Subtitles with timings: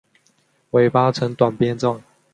[0.71, 2.01] 尾巴呈短鞭状。